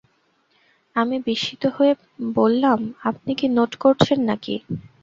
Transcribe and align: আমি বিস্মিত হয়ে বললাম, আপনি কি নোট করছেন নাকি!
আমি 0.95 1.15
বিস্মিত 1.27 1.63
হয়ে 1.75 1.93
বললাম, 2.35 2.79
আপনি 3.09 3.31
কি 3.39 3.45
নোট 3.57 3.71
করছেন 3.83 4.19
নাকি! 4.29 4.55